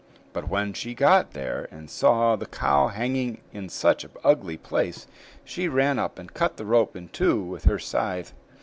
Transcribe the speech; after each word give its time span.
But 0.33 0.47
when 0.49 0.73
she 0.73 0.95
got 0.95 1.33
there 1.33 1.67
and 1.69 1.87
saw 1.87 2.35
the 2.35 2.47
cow 2.47 2.87
hanging 2.87 3.39
in 3.53 3.69
such 3.69 4.03
an 4.03 4.09
ugly 4.23 4.57
place, 4.57 5.05
she 5.45 5.67
ran 5.67 5.99
up 5.99 6.17
and 6.17 6.33
cut 6.33 6.57
the 6.57 6.65
rope 6.65 6.95
in 6.95 7.09
two 7.09 7.39
with 7.43 7.65
her 7.65 7.77
scythe. 7.77 8.33